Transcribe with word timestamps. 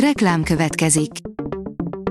Reklám 0.00 0.42
következik. 0.42 1.10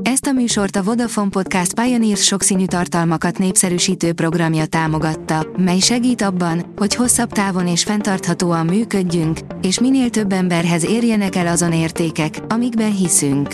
Ezt 0.02 0.26
a 0.26 0.31
műsort 0.31 0.76
a 0.76 0.84
Vodafone 0.84 1.30
Podcast 1.30 1.73
Pioneers 1.73 2.23
sokszínű 2.23 2.65
tartalmakat 2.65 3.38
népszerűsítő 3.38 4.13
programja 4.13 4.65
támogatta, 4.65 5.47
mely 5.57 5.79
segít 5.79 6.21
abban, 6.21 6.73
hogy 6.75 6.95
hosszabb 6.95 7.31
távon 7.31 7.67
és 7.67 7.83
fenntarthatóan 7.83 8.65
működjünk, 8.65 9.39
és 9.61 9.79
minél 9.79 10.09
több 10.09 10.31
emberhez 10.31 10.85
érjenek 10.85 11.35
el 11.35 11.47
azon 11.47 11.73
értékek, 11.73 12.39
amikben 12.48 12.95
hiszünk. 12.95 13.50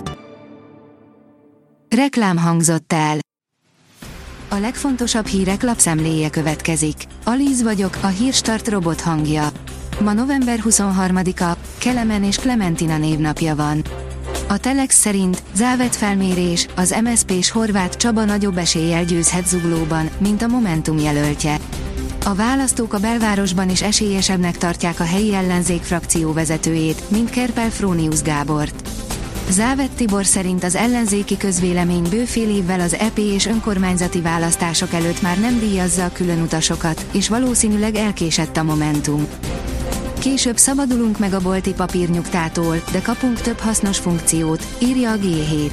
Reklám 1.88 2.38
hangzott 2.38 2.92
el. 2.92 3.18
A 4.48 4.56
legfontosabb 4.56 5.26
hírek 5.26 5.62
lapszemléje 5.62 6.30
következik. 6.30 6.96
Alíz 7.24 7.62
vagyok, 7.62 7.98
a 8.02 8.06
hírstart 8.06 8.68
robot 8.68 9.00
hangja. 9.00 9.48
Ma 10.00 10.12
november 10.12 10.58
23-a, 10.64 11.56
Kelemen 11.78 12.24
és 12.24 12.36
Clementina 12.36 12.98
névnapja 12.98 13.56
van. 13.56 13.82
A 14.52 14.58
Telex 14.58 15.00
szerint 15.00 15.42
Závet 15.54 15.96
felmérés, 15.96 16.66
az 16.76 16.94
MSP 17.04 17.30
és 17.30 17.50
Horváth 17.50 17.96
Csaba 17.96 18.24
nagyobb 18.24 18.56
eséllyel 18.56 19.04
győzhet 19.04 19.46
zuglóban, 19.46 20.10
mint 20.18 20.42
a 20.42 20.46
Momentum 20.46 20.98
jelöltje. 20.98 21.58
A 22.24 22.34
választók 22.34 22.92
a 22.92 22.98
belvárosban 22.98 23.70
is 23.70 23.82
esélyesebbnek 23.82 24.56
tartják 24.56 25.00
a 25.00 25.04
helyi 25.04 25.34
ellenzék 25.34 25.82
frakció 25.82 26.32
vezetőjét, 26.32 27.10
mint 27.10 27.30
Kerpel 27.30 27.70
Frónius 27.70 28.22
Gábort. 28.22 28.88
Závet 29.50 29.90
Tibor 29.90 30.24
szerint 30.24 30.64
az 30.64 30.74
ellenzéki 30.74 31.36
közvélemény 31.36 32.06
bőfél 32.10 32.48
évvel 32.48 32.80
az 32.80 32.94
EP 32.94 33.18
és 33.18 33.46
önkormányzati 33.46 34.20
választások 34.20 34.92
előtt 34.92 35.22
már 35.22 35.40
nem 35.40 35.58
díjazza 35.58 36.04
a 36.04 36.12
különutasokat, 36.12 37.06
és 37.12 37.28
valószínűleg 37.28 37.94
elkésett 37.94 38.56
a 38.56 38.62
Momentum. 38.62 39.26
Később 40.22 40.56
szabadulunk 40.56 41.18
meg 41.18 41.32
a 41.32 41.40
bolti 41.40 41.72
papírnyugtától, 41.72 42.82
de 42.92 43.00
kapunk 43.00 43.40
több 43.40 43.58
hasznos 43.58 43.98
funkciót, 43.98 44.66
írja 44.78 45.10
a 45.10 45.16
G7. 45.16 45.70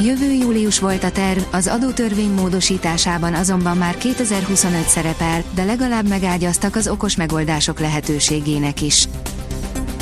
Jövő 0.00 0.32
július 0.32 0.78
volt 0.78 1.04
a 1.04 1.10
terv, 1.10 1.40
az 1.50 1.66
adótörvény 1.66 2.30
módosításában 2.30 3.34
azonban 3.34 3.76
már 3.76 3.96
2025 3.96 4.88
szerepel, 4.88 5.42
de 5.54 5.64
legalább 5.64 6.08
megágyaztak 6.08 6.76
az 6.76 6.88
okos 6.88 7.16
megoldások 7.16 7.80
lehetőségének 7.80 8.82
is. 8.82 9.08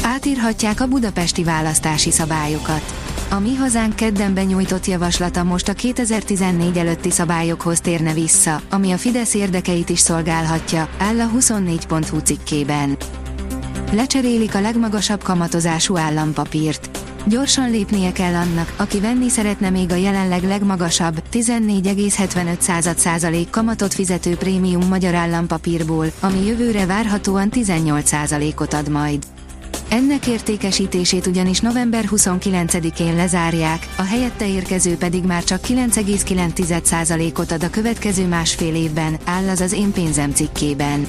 Átírhatják 0.02 0.80
a 0.80 0.86
budapesti 0.86 1.44
választási 1.44 2.10
szabályokat. 2.10 2.82
A 3.30 3.38
Mi 3.38 3.54
Hazánk 3.54 3.97
kedden 3.97 4.34
benyújtott 4.34 4.86
javaslata 4.86 5.42
most 5.42 5.69
a 5.69 5.72
2014 5.72 6.78
előtti 6.78 7.10
szabályokhoz 7.10 7.80
térne 7.80 8.12
vissza, 8.12 8.60
ami 8.70 8.92
a 8.92 8.97
Fidesz 8.97 9.34
érdekeit 9.34 9.88
is 9.88 9.98
szolgálhatja, 9.98 10.88
áll 10.98 11.20
a 11.20 11.30
24.hu 11.38 12.19
cikkében 12.19 12.97
lecserélik 13.92 14.55
a 14.55 14.60
legmagasabb 14.60 15.22
kamatozású 15.22 15.96
állampapírt. 15.96 16.91
Gyorsan 17.27 17.70
lépnie 17.70 18.12
kell 18.12 18.34
annak, 18.34 18.72
aki 18.77 19.00
venni 19.00 19.28
szeretne 19.28 19.70
még 19.70 19.92
a 19.92 19.94
jelenleg 19.94 20.42
legmagasabb, 20.42 21.22
14,75% 21.32 23.47
kamatot 23.50 23.94
fizető 23.94 24.36
prémium 24.36 24.88
magyar 24.88 25.14
állampapírból, 25.14 26.06
ami 26.20 26.47
jövőre 26.47 26.86
várhatóan 26.86 27.48
18%-ot 27.52 28.72
ad 28.72 28.88
majd. 28.88 29.24
Ennek 29.88 30.27
értékesítését 30.27 31.27
ugyanis 31.27 31.60
november 31.60 32.04
29-én 32.10 33.16
lezárják, 33.16 33.88
a 33.97 34.02
helyette 34.02 34.48
érkező 34.48 34.97
pedig 34.97 35.25
már 35.25 35.44
csak 35.44 35.60
9,9%-ot 35.60 37.52
ad 37.52 37.62
a 37.62 37.70
következő 37.70 38.27
másfél 38.27 38.75
évben, 38.75 39.16
áll 39.25 39.48
az 39.48 39.60
az 39.60 39.72
én 39.72 39.92
pénzem 39.92 40.32
cikkében. 40.32 41.06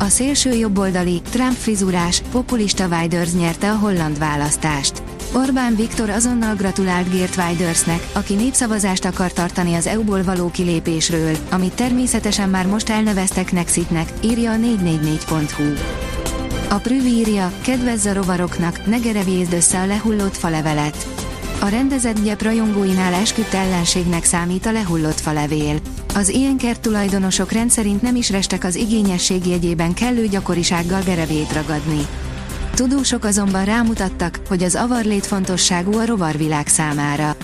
A 0.00 0.08
szélső 0.08 0.54
jobboldali, 0.54 1.20
Trump 1.30 1.52
frizurás, 1.52 2.22
populista 2.30 2.86
Widers 2.86 3.32
nyerte 3.32 3.70
a 3.70 3.76
holland 3.76 4.18
választást. 4.18 5.02
Orbán 5.34 5.76
Viktor 5.76 6.10
azonnal 6.10 6.54
gratulált 6.54 7.10
Geert 7.10 7.36
Widersnek, 7.36 8.06
aki 8.12 8.34
népszavazást 8.34 9.04
akar 9.04 9.32
tartani 9.32 9.74
az 9.74 9.86
EU-ból 9.86 10.22
való 10.22 10.50
kilépésről, 10.50 11.36
amit 11.50 11.74
természetesen 11.74 12.48
már 12.48 12.66
most 12.66 12.88
elneveztek 12.88 13.52
Nexitnek, 13.52 14.12
írja 14.22 14.52
a 14.52 14.56
444.hu. 14.56 15.64
A 16.68 16.78
Prüv 16.78 17.06
írja, 17.06 17.52
kedvezz 17.60 18.06
a 18.06 18.12
rovaroknak, 18.12 18.86
ne 18.86 18.98
gerevjézd 18.98 19.52
össze 19.52 19.80
a 19.80 19.86
lehullott 19.86 20.36
falevelet. 20.36 21.06
A 21.60 21.68
rendezett 21.68 22.22
gyep 22.22 22.42
rajongóinál 22.42 23.14
esküdt 23.14 23.54
ellenségnek 23.54 24.24
számít 24.24 24.66
a 24.66 24.72
lehullott 24.72 25.20
falevél. 25.20 25.80
Az 26.20 26.28
ilyen 26.28 26.56
kert 26.56 26.80
tulajdonosok 26.80 27.52
rendszerint 27.52 28.02
nem 28.02 28.16
is 28.16 28.30
restek 28.30 28.64
az 28.64 28.74
igényesség 28.74 29.46
jegyében 29.46 29.94
kellő 29.94 30.26
gyakorisággal 30.26 31.02
gerevét 31.02 31.52
ragadni. 31.52 32.06
Tudósok 32.74 33.24
azonban 33.24 33.64
rámutattak, 33.64 34.40
hogy 34.48 34.62
az 34.62 34.74
avar 34.74 35.04
fontosságú 35.20 35.98
a 35.98 36.04
rovarvilág 36.04 36.66
számára. 36.66 37.36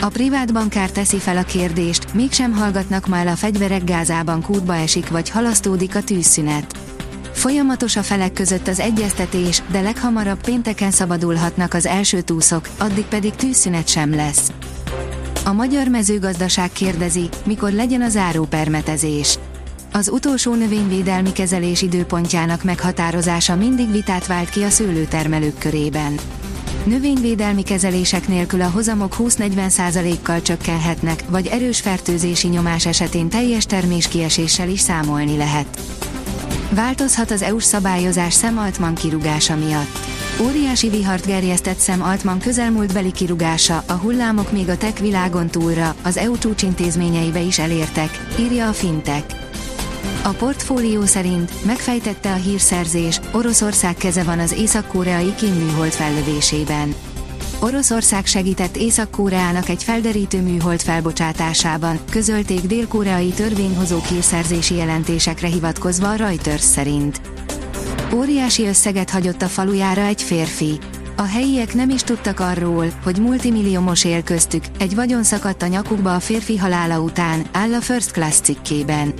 A 0.00 0.08
privát 0.08 0.52
bankár 0.52 0.90
teszi 0.90 1.18
fel 1.18 1.36
a 1.36 1.42
kérdést, 1.42 2.14
mégsem 2.14 2.52
hallgatnak 2.52 3.06
már 3.06 3.26
a 3.26 3.36
fegyverek 3.36 3.84
gázában 3.84 4.42
kútba 4.42 4.74
esik 4.74 5.08
vagy 5.08 5.30
halasztódik 5.30 5.94
a 5.94 6.02
tűzszünet. 6.02 6.76
Folyamatos 7.32 7.96
a 7.96 8.02
felek 8.02 8.32
között 8.32 8.68
az 8.68 8.80
egyeztetés, 8.80 9.62
de 9.70 9.80
leghamarabb 9.80 10.40
pénteken 10.40 10.90
szabadulhatnak 10.90 11.74
az 11.74 11.86
első 11.86 12.20
túszok, 12.20 12.68
addig 12.78 13.04
pedig 13.04 13.34
tűzszünet 13.34 13.88
sem 13.88 14.14
lesz. 14.14 14.52
A 15.44 15.52
magyar 15.52 15.88
mezőgazdaság 15.88 16.72
kérdezi, 16.72 17.28
mikor 17.44 17.72
legyen 17.72 18.02
az 18.02 18.16
árópermetezés. 18.16 19.38
Az 19.92 20.08
utolsó 20.08 20.54
növényvédelmi 20.54 21.32
kezelés 21.32 21.82
időpontjának 21.82 22.64
meghatározása 22.64 23.56
mindig 23.56 23.90
vitát 23.90 24.26
vált 24.26 24.50
ki 24.50 24.62
a 24.62 24.70
szőlőtermelők 24.70 25.58
körében. 25.58 26.14
Növényvédelmi 26.84 27.62
kezelések 27.62 28.28
nélkül 28.28 28.60
a 28.60 28.70
hozamok 28.70 29.14
20-40%-kal 29.18 30.42
csökkenhetnek, 30.42 31.24
vagy 31.28 31.46
erős 31.46 31.80
fertőzési 31.80 32.48
nyomás 32.48 32.86
esetén 32.86 33.28
teljes 33.28 33.66
terméskieséssel 33.66 34.68
is 34.68 34.80
számolni 34.80 35.36
lehet. 35.36 35.80
Változhat 36.74 37.30
az 37.30 37.42
EU-s 37.42 37.64
szabályozás 37.64 38.34
Sam 38.34 38.58
Altman 38.58 38.94
kirugása 38.94 39.56
miatt. 39.56 39.98
Óriási 40.40 40.88
vihart 40.88 41.26
gerjesztett 41.26 41.80
Sam 41.80 42.02
Altman 42.02 42.38
közelmúltbeli 42.38 43.12
kirugása, 43.12 43.82
a 43.86 43.92
hullámok 43.92 44.52
még 44.52 44.68
a 44.68 44.76
tech 44.76 45.00
világon 45.00 45.46
túlra, 45.46 45.94
az 46.02 46.16
EU 46.16 46.38
csúcsintézményeibe 46.38 47.40
is 47.40 47.58
elértek, 47.58 48.26
írja 48.38 48.68
a 48.68 48.72
Fintech. 48.72 49.34
A 50.22 50.28
portfólió 50.28 51.04
szerint 51.04 51.64
megfejtette 51.64 52.32
a 52.32 52.36
hírszerzés, 52.36 53.20
Oroszország 53.32 53.94
keze 53.94 54.22
van 54.22 54.38
az 54.38 54.52
észak-koreai 54.52 55.34
Kim 55.34 55.68
fellövésében. 55.90 56.94
Oroszország 57.64 58.26
segített 58.26 58.76
Észak-Koreának 58.76 59.68
egy 59.68 59.82
felderítő 59.82 60.40
műhold 60.40 60.80
felbocsátásában, 60.80 61.98
közölték 62.10 62.60
dél-koreai 62.60 63.28
törvényhozók 63.28 64.04
hírszerzési 64.04 64.74
jelentésekre 64.74 65.48
hivatkozva 65.48 66.10
a 66.10 66.14
Reuters 66.14 66.62
szerint. 66.62 67.20
Óriási 68.14 68.66
összeget 68.66 69.10
hagyott 69.10 69.42
a 69.42 69.46
falujára 69.46 70.00
egy 70.00 70.22
férfi. 70.22 70.78
A 71.16 71.22
helyiek 71.22 71.74
nem 71.74 71.90
is 71.90 72.02
tudtak 72.02 72.40
arról, 72.40 72.86
hogy 73.04 73.18
multimilliómos 73.18 74.04
él 74.04 74.22
köztük, 74.22 74.64
egy 74.78 74.94
vagyon 74.94 75.22
szakadt 75.22 75.62
a 75.62 75.66
nyakukba 75.66 76.14
a 76.14 76.20
férfi 76.20 76.56
halála 76.56 77.00
után, 77.00 77.46
áll 77.52 77.74
a 77.74 77.80
First 77.80 78.10
Class 78.10 78.40
cikkében. 78.40 79.12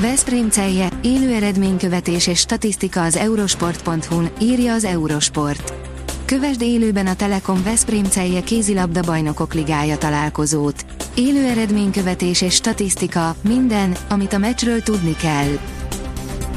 Veszprém 0.00 0.50
celje, 0.50 0.88
élő 1.02 1.34
eredménykövetés 1.34 2.26
és 2.26 2.38
statisztika 2.38 3.02
az 3.02 3.16
eurosport.hu-n, 3.16 4.30
írja 4.40 4.72
az 4.72 4.84
Eurosport. 4.84 5.81
Kövesd 6.24 6.62
élőben 6.62 7.06
a 7.06 7.14
Telekom 7.14 7.62
Veszprém 7.62 8.04
celje 8.04 8.42
kézilabda 8.42 9.00
bajnokok 9.00 9.54
ligája 9.54 9.98
találkozót. 9.98 10.84
Élő 11.14 11.46
eredménykövetés 11.46 12.42
és 12.42 12.54
statisztika, 12.54 13.34
minden, 13.40 13.96
amit 14.08 14.32
a 14.32 14.38
meccsről 14.38 14.82
tudni 14.82 15.16
kell. 15.16 15.58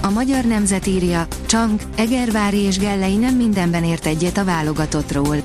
A 0.01 0.09
magyar 0.09 0.43
nemzet 0.43 0.87
írja, 0.87 1.27
Csang, 1.45 1.79
Egervári 1.95 2.57
és 2.57 2.77
Gellei 2.77 3.15
nem 3.15 3.35
mindenben 3.35 3.83
ért 3.83 4.05
egyet 4.05 4.37
a 4.37 4.43
válogatottról. 4.43 5.37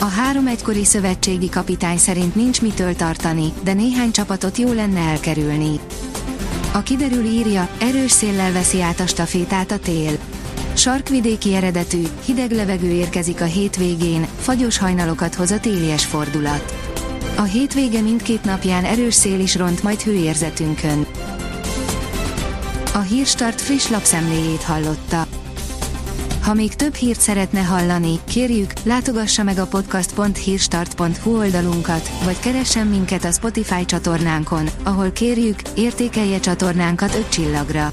A 0.00 0.04
három 0.04 0.46
egykori 0.46 0.84
szövetségi 0.84 1.48
kapitány 1.48 1.98
szerint 1.98 2.34
nincs 2.34 2.62
mitől 2.62 2.94
tartani, 2.94 3.52
de 3.62 3.72
néhány 3.72 4.10
csapatot 4.10 4.56
jó 4.56 4.72
lenne 4.72 5.00
elkerülni. 5.00 5.80
A 6.72 6.82
kiderül 6.82 7.24
írja, 7.24 7.68
erős 7.80 8.10
széllel 8.10 8.52
veszi 8.52 8.82
át 8.82 9.00
a 9.00 9.06
stafétát 9.06 9.70
a 9.70 9.78
tél. 9.78 10.18
Sarkvidéki 10.86 11.54
eredetű, 11.54 12.02
hideg 12.24 12.50
levegő 12.50 12.90
érkezik 12.90 13.40
a 13.40 13.44
hétvégén, 13.44 14.26
fagyos 14.38 14.78
hajnalokat 14.78 15.34
hoz 15.34 15.50
a 15.50 15.60
télies 15.60 16.04
fordulat. 16.04 16.74
A 17.36 17.42
hétvége 17.42 18.00
mindkét 18.00 18.44
napján 18.44 18.84
erős 18.84 19.14
szél 19.14 19.40
is 19.40 19.56
ront 19.56 19.82
majd 19.82 20.00
hőérzetünkön. 20.00 21.06
A 22.94 22.98
Hírstart 22.98 23.60
friss 23.60 23.88
lapszemléjét 23.88 24.62
hallotta. 24.62 25.26
Ha 26.42 26.54
még 26.54 26.74
több 26.74 26.94
hírt 26.94 27.20
szeretne 27.20 27.60
hallani, 27.60 28.18
kérjük, 28.24 28.72
látogassa 28.82 29.42
meg 29.42 29.58
a 29.58 29.66
podcast.hírstart.hu 29.66 31.38
oldalunkat, 31.38 32.10
vagy 32.24 32.38
keressen 32.38 32.86
minket 32.86 33.24
a 33.24 33.32
Spotify 33.32 33.84
csatornánkon, 33.84 34.68
ahol 34.82 35.10
kérjük, 35.10 35.58
értékelje 35.74 36.40
csatornánkat 36.40 37.14
5 37.14 37.28
csillagra. 37.28 37.92